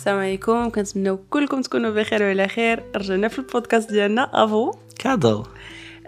السلام 0.00 0.18
عليكم. 0.18 0.70
كنتمناو 0.70 1.18
كلكم 1.30 1.60
تكونوا 1.60 1.90
بخير 1.90 2.22
وعلى 2.22 2.48
خير. 2.48 2.82
رجعنا 2.96 3.28
في 3.28 3.38
البودكاست 3.38 3.92
ديالنا. 3.92 4.44
أفوكادو. 4.44 5.44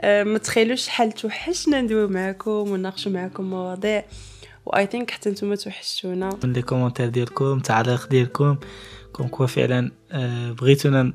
أه 0.00 0.22
ما 0.22 0.38
تخيلوش 0.38 0.80
شحال 0.80 1.12
توحشنا 1.12 1.80
ندويو 1.80 2.08
معكم 2.08 2.50
ونناقشوا 2.50 3.12
معكم 3.12 3.44
مواضيع. 3.44 4.04
و 4.66 4.86
I 4.86 4.90
think 4.90 5.10
حتى 5.10 5.30
نتوما 5.30 5.56
توحشتونا. 5.56 6.38
من 6.44 6.52
les 6.52 6.62
commentaires 6.62 7.08
ديالكم 7.08 7.56
التعليق 7.56 8.08
ديالكم. 8.08 8.56
كون 9.12 9.28
كوا 9.28 9.46
فعلا 9.46 9.90
آه، 10.12 10.52
بغيتونا 10.52 11.12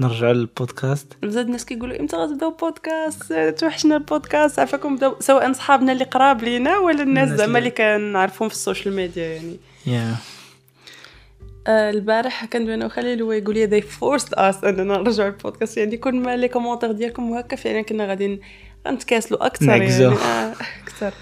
نرجعوا 0.00 0.32
للبودكاست. 0.32 1.06
بزاف 1.22 1.46
الناس 1.46 1.64
كيقولوا 1.64 2.00
إمتى 2.00 2.16
غتبداو 2.16 2.50
بودكاست 2.50 3.32
توحشنا 3.58 3.96
البودكاست. 3.96 4.58
عفاكم 4.58 4.96
بداو 4.96 5.16
سواء 5.20 5.52
صحابنا 5.52 5.92
اللي 5.92 6.04
قراب 6.04 6.42
لينا 6.42 6.78
ولا 6.78 7.02
الناس 7.02 7.28
زعما 7.28 7.58
اللي- 7.58 7.70
كنعرفهم 7.70 8.48
في 8.48 8.54
السوشيال 8.54 8.96
ميديا 8.96 9.24
يعني. 9.26 9.56
آه، 9.88 10.14
البارح 11.68 12.44
كندوي 12.44 12.74
أنا 12.74 12.86
وخليل 12.86 13.22
هو 13.22 13.32
يقول 13.32 13.54
لي 13.54 13.80
they 13.80 13.84
forced 13.84 14.38
us 14.38 14.64
إننا 14.64 14.82
نرجعوا 14.84 15.28
البودكاست. 15.28 15.76
يعني 15.76 15.96
كل 15.96 16.14
ما 16.14 16.36
les 16.36 16.48
commentaires 16.48 16.92
ديالكم 16.92 17.30
وهكا 17.30 17.56
فعلا 17.56 17.82
كنا 17.82 18.06
غادي 18.06 18.40
نتكاسلوا 18.88 19.46
أكثر. 19.46 19.68
يعني. 19.68 20.06
آه، 20.06 20.52
أكثر. 20.82 21.14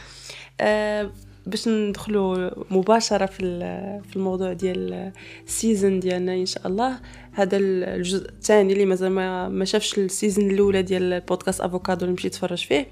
آه، 0.60 1.10
باش 1.46 1.68
ندخلوا 1.68 2.50
مباشرة 2.70 3.26
في 3.26 3.42
في 4.10 4.16
الموضوع 4.16 4.52
ديال 4.52 5.12
ال 5.46 5.54
season 5.54 6.00
ديالنا 6.00 6.34
إن 6.34 6.46
شاء 6.46 6.66
الله. 6.66 7.00
هذا 7.32 7.56
الجزء 7.56 8.28
الثاني 8.28 8.72
اللي 8.72 8.84
مازال 8.84 9.10
ما 9.10 9.48
ما 9.48 9.64
شافش 9.64 9.98
ال 9.98 10.05
season 10.05 10.50
الأولى 10.50 10.82
ديال 10.82 11.12
البودكاست 11.12 11.60
أفوكادو 11.60 12.04
اللي 12.04 12.14
مشيت 12.14 12.32
نتفرج 12.32 12.66
فيه. 12.66 12.80
آه، 12.80 12.86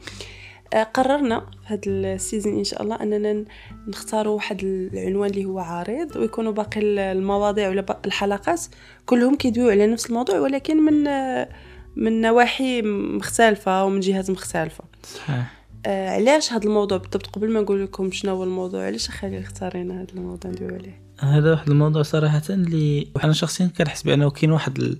قررنا 0.94 1.40
في 1.40 1.46
هذا 1.74 1.80
السيزون 1.86 2.58
إن 2.58 2.64
شاء 2.64 2.82
الله 2.82 2.96
أننا 3.02 3.44
نختاروا 3.88 4.34
واحد 4.34 4.64
العنوان 4.64 5.30
اللي 5.30 5.44
هو 5.44 5.58
عريض 5.58 6.16
ويكونوا 6.16 6.52
باقي 6.52 6.80
ال- 6.80 6.98
المواضيع 6.98 7.68
ولا 7.68 7.98
الحلقات 8.06 8.60
كلهم 9.06 9.36
كيدويو 9.36 9.70
على 9.70 9.86
نفس 9.86 10.06
الموضوع 10.06 10.38
ولكن 10.38 10.76
من 10.76 11.06
آه، 11.06 11.48
من 11.96 12.20
نواحي 12.20 12.82
مختلفة 12.82 13.84
ومن 13.84 14.00
جهات 14.00 14.30
مختلفة. 14.30 14.84
صحيح. 15.14 15.54
آه 15.86 16.10
علاش 16.10 16.52
هذا 16.52 16.64
الموضوع 16.64 16.98
بالضبط؟ 16.98 17.26
قبل 17.26 17.50
ما 17.50 17.60
نقول 17.60 17.82
لكم 17.84 18.10
شنو 18.12 18.32
هو 18.34 18.44
الموضوع 18.44 18.86
علاش 18.86 19.08
خلي 19.10 19.40
اختارينا 19.40 19.94
هذا 20.02 20.06
الموضوع 20.14 20.50
ندويو 20.50 20.74
عليه؟ 20.74 21.00
هذا 21.18 21.50
واحد 21.50 21.68
الموضوع 21.70 22.02
صراحة 22.02 22.42
اللي 22.50 23.08
أنا 23.24 23.32
شخصيا 23.32 23.70
كنحس 23.78 24.02
بأنه 24.02 24.30
كاين 24.30 24.52
واحد 24.52 24.78
ال- 24.78 24.98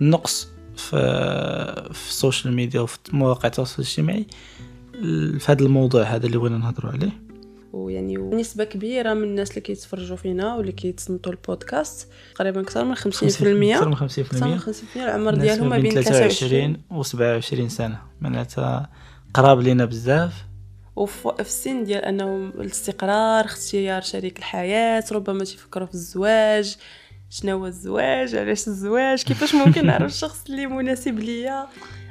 النقص 0.00 0.48
في 0.76 0.90
في 1.92 2.08
السوشيال 2.08 2.52
ميديا 2.54 2.80
وفي 2.80 2.98
مواقع 3.12 3.46
التواصل 3.46 3.82
الاجتماعي. 3.82 4.18
ال- 4.20 4.26
في 5.38 5.44
هذا 5.46 5.62
الموضوع 5.62 6.02
هذا 6.02 6.26
اللي 6.26 6.38
بغينا 6.38 6.58
نهضروا 6.58 6.92
عليه. 6.92 7.28
ويعني 7.72 8.16
نسبة 8.16 8.64
كبيرة 8.64 9.14
من 9.14 9.22
الناس 9.22 9.50
اللي 9.50 9.60
كيتفرجوا 9.60 10.16
فينا 10.16 10.54
واللي 10.54 10.72
كيتصنتوا 10.72 11.32
البودكاست 11.32 12.08
تقريبا 12.34 12.60
أكثر 12.60 12.84
من 12.84 12.96
50% 12.96 12.98
أكثر 13.00 13.54
من 13.54 13.72
أكثر 13.72 14.24
50% 14.24 14.42
من 14.42 14.58
50% 14.58 14.72
العمر 14.96 15.34
ديالهم 15.34 15.68
ما 15.68 15.78
بين 15.78 16.02
23 16.02 16.76
و 16.90 17.02
27 17.02 17.68
سنة. 17.68 17.98
معناتها 18.20 18.90
قراب 19.34 19.60
لينا 19.60 19.84
بزاف. 19.84 20.32
وفي 20.96 21.32
في 21.36 21.40
السن 21.40 21.84
ديال 21.84 22.04
انهم 22.04 22.48
الاستقرار 22.48 23.44
اختيار 23.44 24.02
شريك 24.02 24.38
الحياة 24.38 25.04
ربما 25.12 25.44
تيفكروا 25.44 25.86
في 25.86 25.94
الزواج. 25.94 26.76
شنو 27.30 27.58
هو 27.58 27.66
الزواج؟ 27.66 28.34
علاش 28.34 28.68
الزواج؟ 28.68 29.22
كيفاش 29.22 29.54
ممكن 29.54 29.86
نعرف 29.86 30.12
الشخص 30.14 30.44
اللي 30.50 30.66
مناسب 30.66 31.18
ليا؟ 31.18 31.66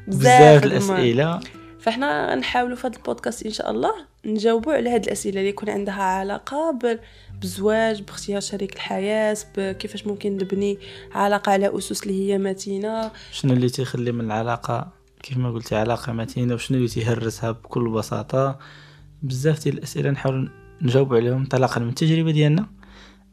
بزاف 0.08 0.64
الأمور. 0.64 0.96
الأسئلة. 0.96 1.40
فاحنا 1.88 2.36
نحاولوا 2.36 2.76
في 2.76 2.88
هذا 2.88 2.98
البودكاست 2.98 3.46
إن 3.46 3.52
شاء 3.52 3.72
الله 3.72 3.92
نجاوبوا 4.26 4.74
على 4.74 4.90
هذه 4.90 5.04
الأسئلة 5.04 5.40
اللي 5.40 5.50
يكون 5.50 5.70
عندها 5.70 6.04
علاقة 6.04 6.80
بالزواج 7.42 8.02
باختيار 8.02 8.40
شريك 8.40 8.76
الحياة 8.76 9.38
كيفاش 9.56 10.08
ممكن 10.08 10.34
نبني 10.34 10.78
علاقة 11.12 11.52
على 11.52 11.78
أسس 11.78 12.04
اللي 12.04 12.30
هي 12.30 12.38
متينة. 12.38 13.12
شنو 13.32 13.54
اللي 13.54 13.70
تيخلي 13.70 14.12
من 14.12 14.26
العلاقة؟ 14.26 14.88
كيف 15.24 15.38
ما 15.38 15.52
قلتي 15.52 15.76
علاقة 15.76 16.14
متينة 16.14 16.54
وشنو 16.54 16.78
اللي 16.78 16.88
تيهرسها 16.88 17.52
بكل 17.52 17.90
بساطة؟ 17.90 18.60
بزاف 19.24 19.64
ديال 19.64 19.78
الأسئلة 19.78 20.12
نحاول 20.12 20.52
نجاوب 20.82 21.16
عليهم 21.16 21.38
انطلاقا 21.38 21.80
من 21.82 21.90
التجربة 21.90 22.32
ديالنا. 22.32 22.68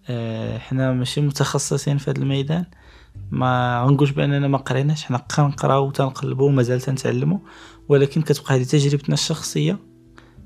آه، 0.08 0.58
حنا 0.58 0.92
ماشي 0.92 1.20
متخصصين 1.20 1.98
في 1.98 2.10
هذا 2.10 2.18
الميدان. 2.18 2.64
ما 3.34 3.84
غنقولش 3.86 4.10
بأننا 4.10 4.48
ما 4.48 4.58
قريناش. 4.58 5.04
حنا 5.04 5.18
كنقراو 5.36 5.86
وتنقلبوا 5.86 6.48
ومازال 6.48 6.80
تنتعلموا 6.80 7.38
ولكن 7.88 8.22
كتبقى 8.22 8.54
هذه 8.54 8.62
تجربتنا 8.62 9.14
الشخصية. 9.14 9.78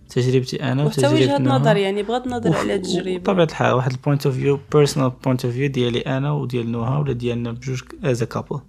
تجربتي 0.09 0.62
أنا 0.62 0.84
وحتى 0.84 1.06
وجهة 1.09 1.38
نظر 1.38 1.76
يعني 1.76 2.03
بغض 2.03 2.25
النظر 2.25 2.56
على 2.56 2.75
التجربة. 2.75 3.19
بطبيعة 3.19 3.44
الحال 3.44 3.72
واحد 3.72 3.93
ال 3.93 3.98
point 3.98 4.27
of 4.27 4.34
view 4.34 4.61
personal 4.73 5.12
point 5.25 5.45
of 5.45 5.55
view 5.55 5.69
ديالي 5.69 6.00
أنا 6.00 6.32
وديال 6.32 6.72
نوها 6.72 6.99
ولا 6.99 7.12
ديالنا 7.12 7.53
بجوج 7.53 7.82
as 8.05 8.25
couple 8.25 8.61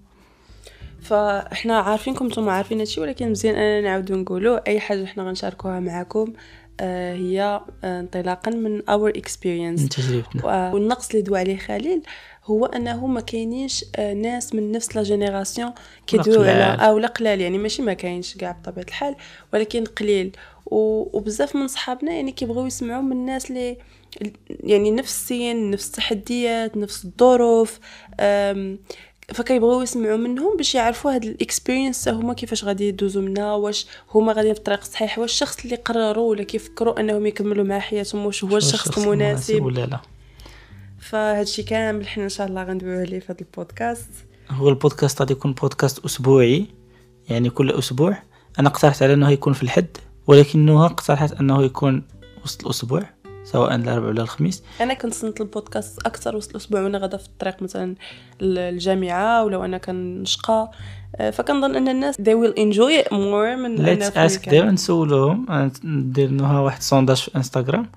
فاحنا 1.02 1.80
عارفينكم 1.80 2.26
نتوما 2.26 2.52
عارفين 2.52 2.80
هادشي 2.80 3.02
ولكن 3.02 3.32
مزيان 3.32 3.56
أننا 3.56 3.82
نعاودو 3.82 4.16
نقولو 4.16 4.56
أي 4.56 4.80
حاجة 4.80 5.06
حنا 5.06 5.24
غنشاركوها 5.24 5.80
معكم 5.80 6.28
آه 6.28 6.34
هي 6.82 7.62
آه 7.84 8.00
انطلاقا 8.00 8.52
من 8.52 8.90
our 8.90 9.10
experience 9.10 9.82
من 9.82 9.90
تجربتنا. 9.90 10.46
و- 10.46 10.74
والنقص 10.76 11.10
اللي 11.10 11.22
دوا 11.22 11.38
عليه 11.38 11.58
خليل 11.58 12.02
هو 12.46 12.66
أنه 12.66 13.08
ما 13.08 13.22
كاينينش 13.22 13.86
آه، 13.96 14.14
ناس 14.14 14.56
من 14.56 14.72
نفس 14.72 14.96
la 14.96 15.04
génération 15.04 15.72
كيدويو. 16.08 16.42
على 16.42 16.78
أو 16.90 17.00
لا 17.00 17.08
قلال. 17.08 17.42
يعني 17.42 17.58
ماشي 17.58 17.82
ما 17.82 17.94
كاينش 17.94 18.38
كاع 18.38 18.52
بطبيعة 18.52 18.86
الحال 18.86 19.16
ولكن 19.54 19.84
قليل. 19.86 20.32
وبزاف 20.66 21.56
من 21.56 21.68
صحابنا 21.68 22.12
يعني 22.14 22.32
كيبغيو 22.32 22.66
يسمعوا 22.66 23.02
من 23.02 23.12
الناس 23.12 23.50
اللي 23.52 23.78
يعني 24.50 24.92
نفس 24.92 25.32
السن 25.32 25.72
نفس 25.72 25.88
التحديات 25.88 26.78
نفس 26.78 27.06
الظروف 27.06 27.80
فكيبغيو 29.34 29.82
يسمعوا 29.82 30.18
منهم 30.18 30.58
باش 30.58 30.76
يعرفوا 30.76 31.16
هاد 31.16 31.26
ال 31.26 31.33
experience 31.33 32.08
هما 32.08 32.34
كيفاش 32.34 32.64
غادي 32.64 32.88
يدوزوا 32.88 33.22
منها 33.22 33.54
واش 33.54 33.88
هما 34.14 34.34
غاديين 34.34 34.54
في 34.54 34.60
الطريق 34.60 34.80
الصحيح 34.80 35.20
واش 35.20 35.32
الشخص 35.32 35.64
اللي 35.64 35.76
قرروا 35.76 36.30
ولا 36.30 36.44
كيفكروا 36.44 37.00
انهم 37.00 37.26
يكملوا 37.26 37.66
مع 37.66 37.80
حياتهم 37.80 38.26
واش 38.26 38.44
هو 38.44 38.58
الشخص 38.58 38.98
المناسب 38.98 39.64
ولا 39.64 39.86
لا. 39.86 40.00
فهادشي 41.00 41.64
كامل 41.64 42.08
حنا 42.08 42.24
إن 42.24 42.30
شاء 42.30 42.48
الله 42.48 42.64
غندويو 42.64 43.00
عليه 43.00 43.20
في 43.20 43.32
هذا 43.32 43.42
البودكاست. 43.42 44.10
هو 44.50 44.70
البودكاست 44.70 45.20
غادي 45.20 45.34
يكون 45.34 45.54
بودكاست 45.54 46.06
أسبوعي 46.06 46.66
يعني 47.30 47.50
كل 47.50 47.72
أسبوع. 47.72 48.18
أنا 48.60 48.70
اقترحت 48.70 49.04
على 49.04 49.14
إنه 49.14 49.30
يكون 49.30 49.54
في 49.54 49.64
الحد 49.64 49.98
ولكنها 50.28 50.86
اقترحت 50.86 51.32
إنه 51.32 51.64
يكون 51.64 52.04
وسط 52.46 52.64
الأسبوع. 52.64 53.04
سواء 53.44 53.76
الاربعاء 53.76 54.10
ولا 54.10 54.22
الخميس. 54.22 54.64
أنا 54.82 54.94
كنت 54.94 55.14
صنت 55.14 55.42
البودكاست 55.42 56.06
أكثر 56.06 56.36
وسط 56.36 56.50
الأسبوع 56.50 56.82
وأنا 56.82 56.98
غادا 56.98 57.18
في 57.18 57.26
الطريق 57.26 57.62
مثلا 57.62 57.96
للجامعه 58.42 59.44
ولا 59.44 59.58
وأنا 59.58 59.78
كنشقى. 59.78 60.72
آه، 61.16 61.30
فكنظن 61.30 61.76
أن 61.76 61.88
الناس 61.88 62.16
they 62.16 62.36
will 62.36 62.54
enjoy 62.54 63.06
it 63.06 63.10
more 63.10 63.58
من 63.58 63.76
let's 63.76 64.18
ask. 64.18 64.50
دير 64.50 64.66
نسولوهم 64.66 65.72
ندير 65.84 66.32
لها 66.32 66.60
واحد 66.60 66.82
sondage 66.82 67.18
في 67.18 67.36
انستغرام 67.36 67.90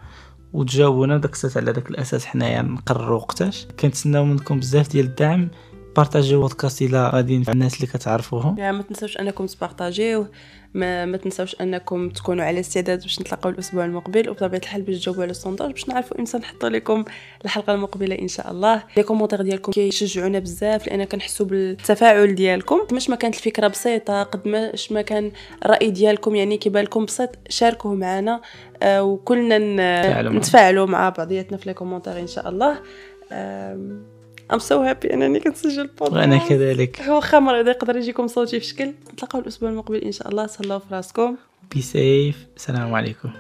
وتجاوبونا 0.53 1.19
داك 1.19 1.33
الساعة 1.33 1.63
على 1.63 1.73
داك 1.73 1.91
الأساس 1.91 2.27
حنايا 2.27 2.63
نقرروا 2.63 3.19
وقتاش. 3.19 3.67
كنتسناو 3.81 4.25
منكم 4.25 4.61
بزاف 4.61 4.89
ديال 4.89 5.07
الدعم. 5.07 5.49
بارطاجيو 5.97 6.37
البودكاست 6.37 6.83
إلى 6.83 7.09
غادي 7.09 7.37
الناس 7.49 7.77
اللي 7.77 7.87
كتعرفوهم. 7.87 8.59
يعني 8.59 8.77
ما 8.77 8.83
تنساوش 8.83 9.17
أنكم 9.17 9.47
تبارطاجيوه 9.47 10.29
ما, 10.75 11.05
ما 11.05 11.17
تنساوش 11.17 11.57
أنكم 11.61 12.09
تكونوا 12.09 12.45
على 12.45 12.61
استعداد 12.61 13.01
باش 13.03 13.21
نتلاقاو 13.21 13.53
الأسبوع 13.53 13.85
المقبل 13.85 14.31
وبطبيعة 14.31 14.61
الحال 14.61 14.83
باش 14.83 15.01
تجاوبوا 15.01 15.23
على 15.23 15.31
ال 15.31 15.36
sondage 15.36 15.71
باش 15.71 15.89
نعرفوا 15.89 16.19
إمتى 16.19 16.39
نحطوا 16.39 16.69
لكم 16.69 17.05
الحلقة 17.45 17.75
المقبلة 17.75 18.19
إن 18.19 18.29
شاء 18.29 18.51
الله. 18.51 18.83
les 18.97 19.03
commentaires 19.03 19.43
ديالكم 19.43 19.73
كيشجعونا 19.73 20.39
بزاف 20.39 20.87
لأن 20.87 21.05
كنحسوا 21.05 21.47
بالتفاعل 21.47 22.35
ديالكم. 22.35 22.81
ماش 22.93 23.11
ما 23.11 23.17
كانت 23.17 23.35
الفكرة 23.35 23.69
بسيطة 23.69 24.23
قد 24.23 24.49
ماش 24.49 24.93
ما 24.93 25.03
كان 25.03 25.33
الرأي 25.65 25.91
ديالكم 25.91 26.35
يعني 26.35 26.57
كيبان 26.57 26.85
لكم 26.85 27.05
بسيط 27.05 27.31
شاركوه 27.49 27.95
معنا 27.95 28.41
آه 28.83 29.03
وكلنا. 29.03 29.59
نتفاعلوا 30.29 30.87
مع 30.87 31.09
بعضياتنا 31.09 31.59
في 31.59 31.69
les 31.69 31.75
commentaires 31.75 32.21
إن 32.21 32.27
شاء 32.27 32.49
الله. 32.49 32.79
I'm 34.53 34.61
so 34.61 34.73
happy 34.73 35.13
أنني 35.13 35.41
كنسجل 35.41 35.81
البودكاست 35.81 36.13
وأنا 36.13 36.39
كذلك. 36.49 37.01
هو 37.01 37.21
خمر 37.21 37.61
إذا 37.61 37.71
يقدر 37.71 37.97
يجيكم 37.97 38.27
صوتي 38.27 38.61
في 38.61 38.67
شكل 38.67 38.93
نتلاقاو 39.13 39.43
الأسبوع 39.43 39.71
المقبل 39.71 39.97
إن 39.97 40.13
شاء 40.13 40.29
الله. 40.29 40.47
تهلاو 40.47 40.79
في 40.79 40.95
راسكم 40.95 41.37
be 41.75 41.83
safe 41.83 42.47
السلام 42.57 42.95
عليكم. 42.95 43.31